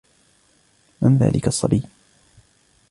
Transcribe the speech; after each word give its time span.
من 1.01 1.17
ذلك 1.17 1.47
الصبي؟ 1.47 1.83